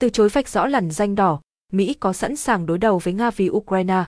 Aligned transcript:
từ 0.00 0.08
chối 0.08 0.28
vạch 0.28 0.48
rõ 0.48 0.66
lằn 0.66 0.90
danh 0.90 1.14
đỏ, 1.14 1.40
Mỹ 1.72 1.94
có 2.00 2.12
sẵn 2.12 2.36
sàng 2.36 2.66
đối 2.66 2.78
đầu 2.78 2.98
với 2.98 3.14
Nga 3.14 3.30
vì 3.30 3.50
Ukraine. 3.50 4.04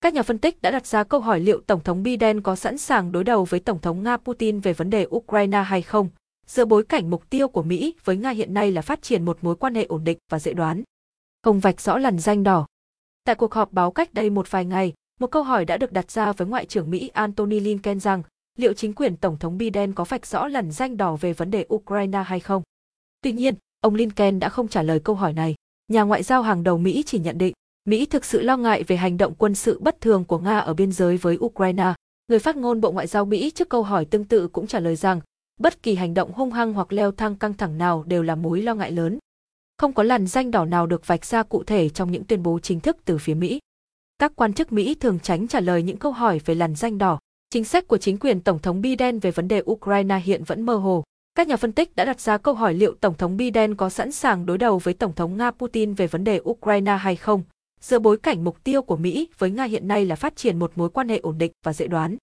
Các 0.00 0.14
nhà 0.14 0.22
phân 0.22 0.38
tích 0.38 0.62
đã 0.62 0.70
đặt 0.70 0.86
ra 0.86 1.04
câu 1.04 1.20
hỏi 1.20 1.40
liệu 1.40 1.60
Tổng 1.60 1.80
thống 1.80 2.02
Biden 2.02 2.40
có 2.40 2.56
sẵn 2.56 2.78
sàng 2.78 3.12
đối 3.12 3.24
đầu 3.24 3.44
với 3.44 3.60
Tổng 3.60 3.80
thống 3.80 4.02
Nga 4.02 4.16
Putin 4.16 4.60
về 4.60 4.72
vấn 4.72 4.90
đề 4.90 5.06
Ukraine 5.10 5.62
hay 5.62 5.82
không, 5.82 6.08
giữa 6.46 6.64
bối 6.64 6.84
cảnh 6.84 7.10
mục 7.10 7.30
tiêu 7.30 7.48
của 7.48 7.62
Mỹ 7.62 7.94
với 8.04 8.16
Nga 8.16 8.30
hiện 8.30 8.54
nay 8.54 8.70
là 8.70 8.82
phát 8.82 9.02
triển 9.02 9.24
một 9.24 9.38
mối 9.42 9.56
quan 9.56 9.74
hệ 9.74 9.84
ổn 9.84 10.04
định 10.04 10.18
và 10.30 10.38
dễ 10.38 10.52
đoán. 10.52 10.82
Không 11.42 11.60
vạch 11.60 11.80
rõ 11.80 11.98
lằn 11.98 12.18
danh 12.18 12.42
đỏ. 12.42 12.66
Tại 13.24 13.34
cuộc 13.34 13.54
họp 13.54 13.72
báo 13.72 13.90
cách 13.90 14.14
đây 14.14 14.30
một 14.30 14.50
vài 14.50 14.64
ngày, 14.64 14.92
một 15.20 15.30
câu 15.30 15.42
hỏi 15.42 15.64
đã 15.64 15.76
được 15.76 15.92
đặt 15.92 16.10
ra 16.10 16.32
với 16.32 16.48
Ngoại 16.48 16.66
trưởng 16.66 16.90
Mỹ 16.90 17.08
Antony 17.08 17.60
Blinken 17.60 18.00
rằng 18.00 18.22
liệu 18.58 18.72
chính 18.72 18.92
quyền 18.92 19.16
Tổng 19.16 19.38
thống 19.38 19.58
Biden 19.58 19.92
có 19.92 20.04
vạch 20.04 20.26
rõ 20.26 20.48
lằn 20.48 20.70
danh 20.70 20.96
đỏ 20.96 21.16
về 21.16 21.32
vấn 21.32 21.50
đề 21.50 21.66
Ukraine 21.74 22.22
hay 22.22 22.40
không. 22.40 22.62
Tuy 23.22 23.32
nhiên, 23.32 23.54
ông 23.80 23.94
Lincoln 23.94 24.38
đã 24.38 24.48
không 24.48 24.68
trả 24.68 24.82
lời 24.82 25.00
câu 25.00 25.16
hỏi 25.16 25.32
này. 25.32 25.54
Nhà 25.88 26.02
ngoại 26.02 26.22
giao 26.22 26.42
hàng 26.42 26.62
đầu 26.62 26.78
Mỹ 26.78 27.02
chỉ 27.06 27.18
nhận 27.18 27.38
định, 27.38 27.52
Mỹ 27.88 28.06
thực 28.06 28.24
sự 28.24 28.42
lo 28.42 28.56
ngại 28.56 28.82
về 28.82 28.96
hành 28.96 29.16
động 29.16 29.34
quân 29.38 29.54
sự 29.54 29.78
bất 29.80 30.00
thường 30.00 30.24
của 30.24 30.38
Nga 30.38 30.58
ở 30.58 30.74
biên 30.74 30.92
giới 30.92 31.16
với 31.16 31.36
Ukraine. 31.40 31.94
Người 32.28 32.38
phát 32.38 32.56
ngôn 32.56 32.80
Bộ 32.80 32.90
Ngoại 32.92 33.06
giao 33.06 33.24
Mỹ 33.24 33.50
trước 33.50 33.68
câu 33.68 33.82
hỏi 33.82 34.04
tương 34.04 34.24
tự 34.24 34.48
cũng 34.48 34.66
trả 34.66 34.80
lời 34.80 34.96
rằng, 34.96 35.20
bất 35.60 35.82
kỳ 35.82 35.94
hành 35.94 36.14
động 36.14 36.32
hung 36.32 36.52
hăng 36.52 36.72
hoặc 36.72 36.92
leo 36.92 37.12
thang 37.12 37.36
căng 37.36 37.54
thẳng 37.54 37.78
nào 37.78 38.04
đều 38.06 38.22
là 38.22 38.34
mối 38.34 38.62
lo 38.62 38.74
ngại 38.74 38.90
lớn. 38.90 39.18
Không 39.78 39.92
có 39.92 40.02
làn 40.02 40.26
danh 40.26 40.50
đỏ 40.50 40.64
nào 40.64 40.86
được 40.86 41.06
vạch 41.06 41.24
ra 41.24 41.42
cụ 41.42 41.62
thể 41.64 41.88
trong 41.88 42.12
những 42.12 42.24
tuyên 42.24 42.42
bố 42.42 42.58
chính 42.58 42.80
thức 42.80 42.96
từ 43.04 43.18
phía 43.18 43.34
Mỹ. 43.34 43.58
Các 44.18 44.32
quan 44.36 44.52
chức 44.52 44.72
Mỹ 44.72 44.94
thường 44.94 45.18
tránh 45.22 45.48
trả 45.48 45.60
lời 45.60 45.82
những 45.82 45.96
câu 45.96 46.12
hỏi 46.12 46.40
về 46.44 46.54
làn 46.54 46.74
danh 46.74 46.98
đỏ. 46.98 47.18
Chính 47.50 47.64
sách 47.64 47.88
của 47.88 47.98
chính 47.98 48.18
quyền 48.18 48.40
Tổng 48.40 48.58
thống 48.58 48.80
Biden 48.80 49.18
về 49.18 49.30
vấn 49.30 49.48
đề 49.48 49.62
Ukraine 49.70 50.18
hiện 50.24 50.44
vẫn 50.44 50.62
mơ 50.62 50.76
hồ. 50.76 51.04
Các 51.36 51.48
nhà 51.48 51.56
phân 51.56 51.72
tích 51.72 51.96
đã 51.96 52.04
đặt 52.04 52.20
ra 52.20 52.38
câu 52.38 52.54
hỏi 52.54 52.74
liệu 52.74 52.94
Tổng 52.94 53.14
thống 53.14 53.36
Biden 53.36 53.74
có 53.74 53.90
sẵn 53.90 54.12
sàng 54.12 54.46
đối 54.46 54.58
đầu 54.58 54.78
với 54.78 54.94
Tổng 54.94 55.12
thống 55.12 55.36
Nga 55.36 55.50
Putin 55.50 55.94
về 55.94 56.06
vấn 56.06 56.24
đề 56.24 56.40
Ukraine 56.44 56.96
hay 56.96 57.16
không, 57.16 57.42
giữa 57.80 57.98
bối 57.98 58.18
cảnh 58.18 58.44
mục 58.44 58.64
tiêu 58.64 58.82
của 58.82 58.96
Mỹ 58.96 59.28
với 59.38 59.50
Nga 59.50 59.64
hiện 59.64 59.88
nay 59.88 60.04
là 60.04 60.16
phát 60.16 60.36
triển 60.36 60.58
một 60.58 60.72
mối 60.74 60.90
quan 60.90 61.08
hệ 61.08 61.18
ổn 61.18 61.38
định 61.38 61.52
và 61.64 61.72
dễ 61.72 61.86
đoán. 61.86 62.16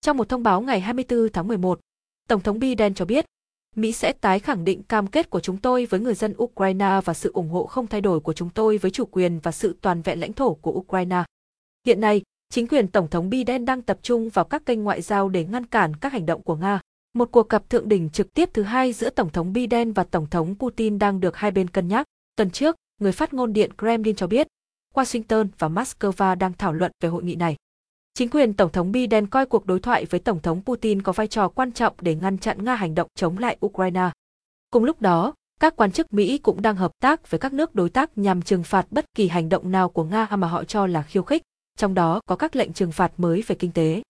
Trong 0.00 0.16
một 0.16 0.28
thông 0.28 0.42
báo 0.42 0.60
ngày 0.60 0.80
24 0.80 1.28
tháng 1.32 1.48
11, 1.48 1.80
Tổng 2.28 2.40
thống 2.40 2.58
Biden 2.58 2.94
cho 2.94 3.04
biết, 3.04 3.24
Mỹ 3.76 3.92
sẽ 3.92 4.12
tái 4.12 4.38
khẳng 4.38 4.64
định 4.64 4.82
cam 4.82 5.06
kết 5.06 5.30
của 5.30 5.40
chúng 5.40 5.56
tôi 5.56 5.86
với 5.86 6.00
người 6.00 6.14
dân 6.14 6.34
Ukraine 6.42 7.00
và 7.04 7.14
sự 7.14 7.30
ủng 7.32 7.48
hộ 7.48 7.66
không 7.66 7.86
thay 7.86 8.00
đổi 8.00 8.20
của 8.20 8.32
chúng 8.32 8.50
tôi 8.50 8.78
với 8.78 8.90
chủ 8.90 9.04
quyền 9.04 9.38
và 9.38 9.52
sự 9.52 9.76
toàn 9.80 10.02
vẹn 10.02 10.20
lãnh 10.20 10.32
thổ 10.32 10.54
của 10.54 10.72
Ukraine. 10.72 11.24
Hiện 11.86 12.00
nay, 12.00 12.22
chính 12.50 12.66
quyền 12.66 12.88
Tổng 12.88 13.08
thống 13.08 13.30
Biden 13.30 13.64
đang 13.64 13.82
tập 13.82 13.98
trung 14.02 14.28
vào 14.28 14.44
các 14.44 14.66
kênh 14.66 14.84
ngoại 14.84 15.02
giao 15.02 15.28
để 15.28 15.44
ngăn 15.44 15.66
cản 15.66 15.96
các 15.96 16.12
hành 16.12 16.26
động 16.26 16.42
của 16.42 16.56
Nga. 16.56 16.80
Một 17.14 17.28
cuộc 17.32 17.48
gặp 17.48 17.70
thượng 17.70 17.88
đỉnh 17.88 18.10
trực 18.10 18.34
tiếp 18.34 18.50
thứ 18.52 18.62
hai 18.62 18.92
giữa 18.92 19.10
Tổng 19.10 19.30
thống 19.30 19.52
Biden 19.52 19.92
và 19.92 20.04
Tổng 20.04 20.26
thống 20.30 20.54
Putin 20.58 20.98
đang 20.98 21.20
được 21.20 21.36
hai 21.36 21.50
bên 21.50 21.68
cân 21.68 21.88
nhắc. 21.88 22.06
Tuần 22.36 22.50
trước, 22.50 22.76
người 23.00 23.12
phát 23.12 23.34
ngôn 23.34 23.52
Điện 23.52 23.70
Kremlin 23.78 24.16
cho 24.16 24.26
biết, 24.26 24.46
Washington 24.94 25.46
và 25.58 25.68
Moscow 25.68 26.38
đang 26.38 26.52
thảo 26.52 26.72
luận 26.72 26.92
về 27.00 27.08
hội 27.08 27.22
nghị 27.22 27.34
này. 27.34 27.56
Chính 28.14 28.28
quyền 28.28 28.54
Tổng 28.54 28.72
thống 28.72 28.92
Biden 28.92 29.26
coi 29.26 29.46
cuộc 29.46 29.66
đối 29.66 29.80
thoại 29.80 30.04
với 30.04 30.20
Tổng 30.20 30.40
thống 30.40 30.62
Putin 30.64 31.02
có 31.02 31.12
vai 31.12 31.26
trò 31.28 31.48
quan 31.48 31.72
trọng 31.72 31.94
để 32.00 32.14
ngăn 32.14 32.38
chặn 32.38 32.64
Nga 32.64 32.74
hành 32.74 32.94
động 32.94 33.08
chống 33.14 33.38
lại 33.38 33.56
Ukraine. 33.66 34.10
Cùng 34.70 34.84
lúc 34.84 35.00
đó, 35.00 35.34
các 35.60 35.76
quan 35.76 35.92
chức 35.92 36.12
Mỹ 36.12 36.38
cũng 36.38 36.62
đang 36.62 36.76
hợp 36.76 36.92
tác 37.00 37.30
với 37.30 37.38
các 37.40 37.52
nước 37.52 37.74
đối 37.74 37.90
tác 37.90 38.18
nhằm 38.18 38.42
trừng 38.42 38.62
phạt 38.62 38.86
bất 38.90 39.04
kỳ 39.14 39.28
hành 39.28 39.48
động 39.48 39.72
nào 39.72 39.88
của 39.88 40.04
Nga 40.04 40.28
mà 40.36 40.48
họ 40.48 40.64
cho 40.64 40.86
là 40.86 41.02
khiêu 41.02 41.22
khích, 41.22 41.42
trong 41.78 41.94
đó 41.94 42.20
có 42.26 42.36
các 42.36 42.56
lệnh 42.56 42.72
trừng 42.72 42.92
phạt 42.92 43.12
mới 43.16 43.42
về 43.46 43.56
kinh 43.56 43.72
tế. 43.72 44.02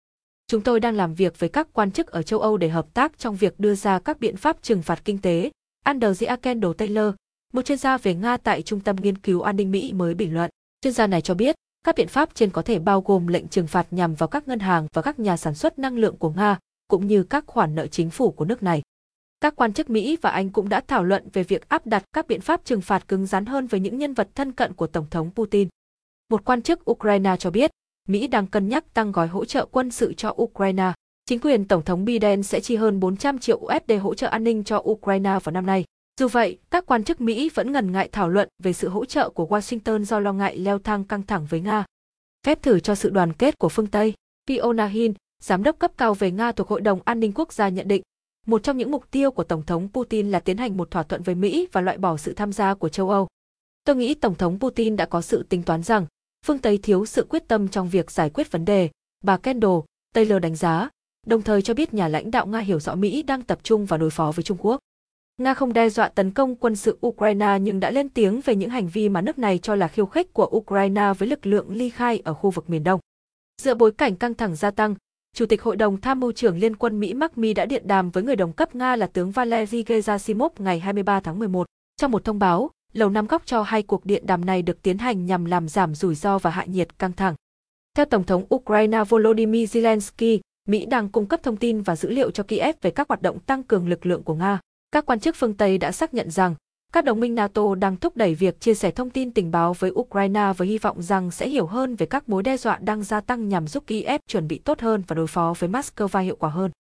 Chúng 0.50 0.62
tôi 0.62 0.80
đang 0.80 0.96
làm 0.96 1.14
việc 1.14 1.38
với 1.38 1.48
các 1.48 1.68
quan 1.72 1.90
chức 1.90 2.06
ở 2.06 2.22
châu 2.22 2.40
Âu 2.40 2.56
để 2.56 2.68
hợp 2.68 2.86
tác 2.94 3.18
trong 3.18 3.36
việc 3.36 3.60
đưa 3.60 3.74
ra 3.74 3.98
các 3.98 4.20
biện 4.20 4.36
pháp 4.36 4.62
trừng 4.62 4.82
phạt 4.82 5.04
kinh 5.04 5.18
tế, 5.18 5.50
Andrzej 5.84 6.36
Kendall 6.36 6.74
Taylor, 6.78 7.14
một 7.52 7.64
chuyên 7.64 7.78
gia 7.78 7.98
về 7.98 8.14
Nga 8.14 8.36
tại 8.36 8.62
Trung 8.62 8.80
tâm 8.80 8.96
Nghiên 8.96 9.18
cứu 9.18 9.42
An 9.42 9.56
ninh 9.56 9.70
Mỹ 9.70 9.92
mới 9.92 10.14
bình 10.14 10.34
luận. 10.34 10.50
Chuyên 10.82 10.92
gia 10.92 11.06
này 11.06 11.20
cho 11.20 11.34
biết, 11.34 11.54
các 11.84 11.94
biện 11.94 12.08
pháp 12.08 12.34
trên 12.34 12.50
có 12.50 12.62
thể 12.62 12.78
bao 12.78 13.00
gồm 13.00 13.26
lệnh 13.26 13.48
trừng 13.48 13.66
phạt 13.66 13.86
nhằm 13.90 14.14
vào 14.14 14.28
các 14.28 14.48
ngân 14.48 14.58
hàng 14.58 14.86
và 14.92 15.02
các 15.02 15.18
nhà 15.18 15.36
sản 15.36 15.54
xuất 15.54 15.78
năng 15.78 15.98
lượng 15.98 16.16
của 16.16 16.30
Nga, 16.30 16.58
cũng 16.89 17.06
như 17.06 17.22
các 17.22 17.44
khoản 17.46 17.74
nợ 17.74 17.86
chính 17.86 18.10
phủ 18.10 18.30
của 18.30 18.44
nước 18.44 18.62
này. 18.62 18.83
Các 19.40 19.56
quan 19.56 19.72
chức 19.72 19.90
Mỹ 19.90 20.16
và 20.20 20.30
Anh 20.30 20.50
cũng 20.50 20.68
đã 20.68 20.80
thảo 20.80 21.05
luận 21.05 21.28
về 21.33 21.42
việc 21.42 21.68
áp 21.68 21.86
đặt 21.86 22.05
các 22.12 22.27
biện 22.27 22.40
pháp 22.40 22.64
trừng 22.64 22.80
phạt 22.80 23.08
cứng 23.08 23.27
rắn 23.27 23.46
hơn 23.46 23.66
với 23.66 23.80
những 23.80 23.98
nhân 23.98 24.14
vật 24.14 24.28
thân 24.34 24.52
cận 24.52 24.74
của 24.74 24.86
Tổng 24.86 25.06
thống 25.10 25.30
Putin. 25.34 25.68
Một 26.30 26.44
quan 26.44 26.62
chức 26.62 26.90
Ukraine 26.90 27.36
cho 27.39 27.50
biết, 27.50 27.70
Mỹ 28.10 28.26
đang 28.26 28.46
cân 28.46 28.68
nhắc 28.68 28.94
tăng 28.94 29.12
gói 29.12 29.28
hỗ 29.28 29.44
trợ 29.44 29.66
quân 29.70 29.90
sự 29.90 30.14
cho 30.14 30.34
Ukraine. 30.42 30.92
Chính 31.26 31.38
quyền 31.38 31.64
Tổng 31.64 31.84
thống 31.84 32.04
Biden 32.04 32.42
sẽ 32.42 32.60
chi 32.60 32.76
hơn 32.76 33.00
400 33.00 33.38
triệu 33.38 33.56
USD 33.56 33.92
hỗ 34.02 34.14
trợ 34.14 34.26
an 34.26 34.44
ninh 34.44 34.64
cho 34.64 34.82
Ukraine 34.84 35.38
vào 35.44 35.52
năm 35.52 35.66
nay. 35.66 35.84
Dù 36.20 36.28
vậy, 36.28 36.58
các 36.70 36.86
quan 36.86 37.04
chức 37.04 37.20
Mỹ 37.20 37.50
vẫn 37.54 37.72
ngần 37.72 37.92
ngại 37.92 38.08
thảo 38.12 38.28
luận 38.28 38.48
về 38.62 38.72
sự 38.72 38.88
hỗ 38.88 39.04
trợ 39.04 39.30
của 39.30 39.46
Washington 39.46 40.04
do 40.04 40.20
lo 40.20 40.32
ngại 40.32 40.58
leo 40.58 40.78
thang 40.78 41.04
căng 41.04 41.22
thẳng 41.22 41.46
với 41.50 41.60
Nga. 41.60 41.84
Phép 42.46 42.62
thử 42.62 42.80
cho 42.80 42.94
sự 42.94 43.10
đoàn 43.10 43.32
kết 43.32 43.58
của 43.58 43.68
phương 43.68 43.86
Tây, 43.86 44.14
Fiona 44.48 44.86
Hill, 44.86 45.12
giám 45.42 45.62
đốc 45.62 45.78
cấp 45.78 45.92
cao 45.96 46.14
về 46.14 46.30
Nga 46.30 46.52
thuộc 46.52 46.68
Hội 46.68 46.80
đồng 46.80 47.00
An 47.04 47.20
ninh 47.20 47.32
Quốc 47.34 47.52
gia 47.52 47.68
nhận 47.68 47.88
định, 47.88 48.02
một 48.46 48.62
trong 48.62 48.77
những 48.77 48.90
mục 48.90 49.10
tiêu 49.10 49.30
của 49.30 49.44
Tổng 49.44 49.62
thống 49.66 49.88
Putin 49.92 50.30
là 50.30 50.40
tiến 50.40 50.56
hành 50.56 50.77
một 50.77 50.90
thỏa 50.90 51.02
thuận 51.02 51.22
với 51.22 51.34
Mỹ 51.34 51.68
và 51.72 51.80
loại 51.80 51.98
bỏ 51.98 52.16
sự 52.16 52.34
tham 52.34 52.52
gia 52.52 52.74
của 52.74 52.88
châu 52.88 53.10
Âu. 53.10 53.28
Tôi 53.84 53.96
nghĩ 53.96 54.14
Tổng 54.14 54.34
thống 54.34 54.58
Putin 54.58 54.96
đã 54.96 55.06
có 55.06 55.20
sự 55.20 55.46
tính 55.48 55.62
toán 55.62 55.82
rằng 55.82 56.06
phương 56.46 56.58
Tây 56.58 56.78
thiếu 56.83 57.06
sự 57.06 57.27
quyết 57.28 57.48
tâm 57.48 57.68
trong 57.68 57.89
việc 57.89 58.11
giải 58.11 58.30
quyết 58.30 58.52
vấn 58.52 58.64
đề, 58.64 58.90
bà 59.24 59.36
Kendall, 59.36 59.78
Taylor 60.14 60.42
đánh 60.42 60.56
giá, 60.56 60.89
đồng 61.27 61.42
thời 61.42 61.62
cho 61.62 61.74
biết 61.74 61.95
nhà 61.95 62.08
lãnh 62.08 62.30
đạo 62.30 62.46
Nga 62.46 62.58
hiểu 62.58 62.80
rõ 62.80 62.95
Mỹ 62.95 63.23
đang 63.23 63.42
tập 63.42 63.58
trung 63.62 63.86
vào 63.86 63.98
đối 63.98 64.11
phó 64.11 64.33
với 64.33 64.42
Trung 64.42 64.58
Quốc. 64.61 64.80
Nga 65.39 65.55
không 65.55 65.73
đe 65.73 65.89
dọa 65.89 66.08
tấn 66.08 66.30
công 66.30 66.56
quân 66.56 66.77
sự 66.77 66.98
Ukraine 67.06 67.58
nhưng 67.61 67.80
đã 67.80 67.90
lên 67.90 68.08
tiếng 68.08 68.40
về 68.40 68.56
những 68.56 68.70
hành 68.70 68.89
vi 68.89 69.08
mà 69.08 69.20
nước 69.20 69.39
này 69.39 69.58
cho 69.58 69.74
là 69.74 69.89
khiêu 69.89 70.06
khích 70.06 70.33
của 70.33 70.51
Ukraine 70.56 71.12
với 71.18 71.28
lực 71.28 71.46
lượng 71.46 71.70
ly 71.70 71.90
khai 71.90 72.23
ở 72.24 72.34
khu 72.34 72.51
vực 72.51 72.70
miền 72.70 72.84
Đông. 72.84 73.01
Dựa 73.62 73.74
bối 73.74 73.92
cảnh 73.92 74.17
căng 74.17 74.34
thẳng 74.34 74.57
gia 74.57 74.70
tăng, 74.70 74.95
Chủ 75.36 75.46
tịch 75.46 75.62
Hội 75.62 75.77
đồng 75.77 76.01
Tham 76.01 76.20
mưu 76.20 76.33
trưởng 76.33 76.58
Liên 76.58 76.77
quân 76.77 77.01
Mỹ 77.01 77.14
Mark 77.14 77.39
Milley 77.39 77.55
đã 77.55 77.67
điện 77.67 77.83
đàm 77.86 78.11
với 78.11 78.22
người 78.22 78.36
đồng 78.36 78.52
cấp 78.52 78.74
Nga 78.74 78.96
là 78.96 79.07
tướng 79.07 79.30
Valery 79.30 79.83
Gerasimov 79.83 80.52
ngày 80.58 80.80
23 80.80 81.20
tháng 81.20 81.39
11. 81.39 81.67
Trong 81.96 82.11
một 82.11 82.24
thông 82.24 82.39
báo, 82.39 82.70
Lầu 82.92 83.11
Năm 83.11 83.27
Góc 83.27 83.42
cho 83.46 83.62
hay 83.62 83.83
cuộc 83.83 84.06
điện 84.06 84.27
đàm 84.27 84.45
này 84.45 84.62
được 84.62 84.83
tiến 84.83 84.98
hành 84.98 85.27
nhằm 85.27 85.45
làm 85.45 85.68
giảm 85.68 85.95
rủi 85.95 86.14
ro 86.14 86.39
và 86.39 86.51
hạ 86.51 86.64
nhiệt 86.64 86.98
căng 86.98 87.12
thẳng. 87.12 87.34
Theo 87.96 88.06
Tổng 88.06 88.24
thống 88.24 88.46
Ukraine 88.55 89.05
Volodymyr 89.05 89.77
Zelensky, 89.77 90.39
Mỹ 90.68 90.86
đang 90.86 91.08
cung 91.08 91.27
cấp 91.27 91.40
thông 91.42 91.56
tin 91.56 91.83
và 91.83 91.96
dữ 91.96 92.11
liệu 92.11 92.30
cho 92.30 92.42
Kiev 92.42 92.77
về 92.83 92.90
các 92.90 93.08
hoạt 93.08 93.23
động 93.23 93.39
tăng 93.39 93.62
cường 93.62 93.89
lực 93.89 94.06
lượng 94.06 94.23
của 94.23 94.34
Nga. 94.34 94.61
Các 94.92 95.06
quan 95.06 95.20
chức 95.20 95.36
phương 95.36 95.55
Tây 95.55 95.78
đã 95.78 95.92
xác 95.92 96.14
nhận 96.14 96.30
rằng 96.30 96.55
các 96.92 97.05
đồng 97.05 97.20
minh 97.20 97.34
NATO 97.34 97.74
đang 97.74 97.96
thúc 97.96 98.17
đẩy 98.17 98.34
việc 98.34 98.61
chia 98.61 98.74
sẻ 98.74 98.90
thông 98.90 99.11
tin 99.11 99.33
tình 99.33 99.51
báo 99.51 99.72
với 99.72 99.90
Ukraine 99.90 100.52
với 100.57 100.68
hy 100.68 100.78
vọng 100.78 101.02
rằng 101.02 101.30
sẽ 101.30 101.48
hiểu 101.48 101.67
hơn 101.67 101.96
về 101.96 102.07
các 102.07 102.28
mối 102.28 102.42
đe 102.42 102.57
dọa 102.57 102.78
đang 102.83 103.02
gia 103.02 103.20
tăng 103.20 103.48
nhằm 103.48 103.67
giúp 103.67 103.86
Kiev 103.86 104.20
chuẩn 104.28 104.48
bị 104.48 104.58
tốt 104.58 104.80
hơn 104.80 105.02
và 105.07 105.14
đối 105.14 105.27
phó 105.27 105.55
với 105.58 105.70
Moscow 105.70 106.20
hiệu 106.20 106.36
quả 106.36 106.51
hơn. 106.51 106.70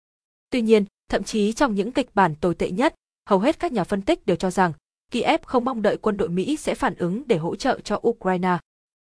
Tuy 0.50 0.62
nhiên, 0.62 0.84
thậm 1.10 1.22
chí 1.22 1.52
trong 1.52 1.74
những 1.74 1.92
kịch 1.92 2.14
bản 2.14 2.34
tồi 2.34 2.54
tệ 2.54 2.70
nhất, 2.70 2.94
hầu 3.28 3.38
hết 3.38 3.58
các 3.58 3.72
nhà 3.72 3.84
phân 3.84 4.02
tích 4.02 4.26
đều 4.26 4.36
cho 4.36 4.50
rằng 4.50 4.72
Kiev 5.10 5.40
không 5.42 5.64
mong 5.64 5.82
đợi 5.82 5.96
quân 5.96 6.16
đội 6.16 6.28
Mỹ 6.28 6.56
sẽ 6.56 6.74
phản 6.74 6.94
ứng 6.94 7.22
để 7.26 7.36
hỗ 7.36 7.56
trợ 7.56 7.80
cho 7.84 8.00
Ukraine. 8.08 8.58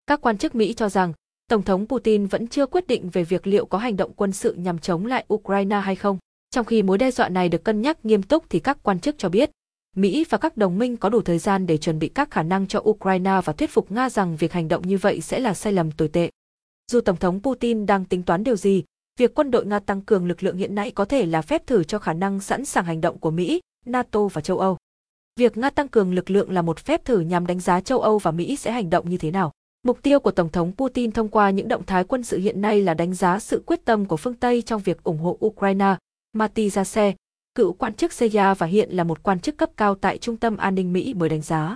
Các 0.08 0.22
quan 0.22 0.38
chức 0.38 0.56
Mỹ 0.56 0.74
cho 0.74 0.90
rằng 0.90 1.14
Tổng 1.50 1.64
thống 1.64 1.88
Putin 1.88 2.26
vẫn 2.26 2.48
chưa 2.48 2.66
quyết 2.66 2.88
định 2.88 3.10
về 3.10 3.24
việc 3.24 3.48
liệu 3.48 3.66
có 3.66 3.78
hành 3.78 3.98
động 3.98 4.14
quân 4.14 4.32
sự 4.32 4.54
nhằm 4.54 4.80
chống 4.80 5.06
lại 5.06 5.26
Ukraine 5.34 5.80
hay 5.80 5.96
không. 5.96 6.18
Trong 6.52 6.66
khi 6.66 6.84
mối 6.84 6.98
đe 6.98 7.12
dọa 7.12 7.30
này 7.30 7.50
được 7.50 7.64
cân 7.64 7.82
nhắc 7.82 8.06
nghiêm 8.06 8.24
túc 8.24 8.50
thì 8.50 8.60
các 8.60 8.78
quan 8.84 9.00
chức 9.00 9.16
cho 9.18 9.30
biết, 9.30 9.52
Mỹ 9.96 10.26
và 10.30 10.38
các 10.38 10.58
đồng 10.58 10.80
minh 10.80 10.98
có 10.98 11.10
đủ 11.10 11.22
thời 11.22 11.40
gian 11.40 11.68
để 11.68 11.78
chuẩn 11.78 12.00
bị 12.00 12.10
các 12.10 12.32
khả 12.32 12.44
năng 12.44 12.68
cho 12.68 12.80
Ukraine 12.90 13.42
và 13.46 13.54
thuyết 13.54 13.70
phục 13.70 13.92
Nga 13.92 14.10
rằng 14.10 14.36
việc 14.36 14.54
hành 14.54 14.68
động 14.68 14.88
như 14.88 14.98
vậy 14.98 15.22
sẽ 15.22 15.40
là 15.40 15.54
sai 15.54 15.74
lầm 15.74 15.92
tồi 15.92 16.08
tệ. 16.08 16.30
Dù 16.92 17.02
Tổng 17.02 17.18
thống 17.18 17.40
Putin 17.44 17.86
đang 17.86 18.06
tính 18.06 18.24
toán 18.24 18.44
điều 18.44 18.56
gì, 18.56 18.84
việc 19.20 19.36
quân 19.36 19.52
đội 19.52 19.66
Nga 19.66 19.80
tăng 19.80 20.02
cường 20.02 20.28
lực 20.28 20.44
lượng 20.44 20.58
hiện 20.58 20.76
nay 20.76 20.92
có 20.92 21.06
thể 21.06 21.26
là 21.26 21.42
phép 21.42 21.68
thử 21.68 21.84
cho 21.84 22.00
khả 22.00 22.14
năng 22.14 22.40
sẵn 22.40 22.66
sàng 22.66 22.86
hành 22.86 23.02
động 23.02 23.18
của 23.18 23.32
Mỹ, 23.32 23.62
NATO 23.86 24.28
và 24.28 24.42
châu 24.42 24.60
Âu. 24.60 24.78
Việc 25.40 25.58
Nga 25.58 25.70
tăng 25.70 25.88
cường 25.88 26.14
lực 26.14 26.32
lượng 26.32 26.52
là 26.52 26.62
một 26.62 26.80
phép 26.80 27.06
thử 27.06 27.20
nhằm 27.20 27.48
đánh 27.48 27.60
giá 27.60 27.82
châu 27.82 28.00
Âu 28.00 28.18
và 28.18 28.32
Mỹ 28.32 28.56
sẽ 28.56 28.72
hành 28.72 28.90
động 28.90 29.10
như 29.10 29.18
thế 29.18 29.32
nào. 29.32 29.52
Mục 29.84 30.02
tiêu 30.02 30.20
của 30.20 30.32
Tổng 30.32 30.50
thống 30.50 30.72
Putin 30.78 31.12
thông 31.12 31.28
qua 31.28 31.50
những 31.50 31.68
động 31.68 31.86
thái 31.86 32.04
quân 32.04 32.24
sự 32.24 32.38
hiện 32.38 32.62
nay 32.62 32.82
là 32.82 32.94
đánh 32.94 33.14
giá 33.14 33.40
sự 33.40 33.64
quyết 33.66 33.86
tâm 33.86 34.06
của 34.06 34.18
phương 34.18 34.34
Tây 34.34 34.62
trong 34.62 34.82
việc 34.82 35.04
ủng 35.04 35.18
hộ 35.18 35.38
Ukraine, 35.46 35.96
Mati 36.34 36.68
Jase, 36.70 37.14
cựu 37.56 37.74
quan 37.74 37.94
chức 37.94 38.12
CIA 38.20 38.54
và 38.54 38.66
hiện 38.66 38.90
là 38.92 39.04
một 39.04 39.24
quan 39.24 39.40
chức 39.40 39.58
cấp 39.58 39.70
cao 39.78 39.96
tại 39.96 40.18
Trung 40.18 40.38
tâm 40.38 40.58
An 40.58 40.76
ninh 40.76 40.94
Mỹ 40.94 41.14
mới 41.14 41.30
đánh 41.30 41.42
giá. 41.42 41.76